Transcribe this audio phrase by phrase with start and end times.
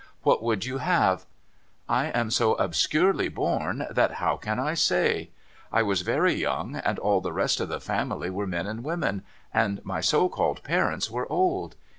[0.23, 1.27] 'What would you have?
[1.87, 5.29] I am so obscurely born, that how can I say?
[5.71, 9.21] I was very young, and all the rest of the family were men and women,
[9.53, 11.75] and my so called parents were old.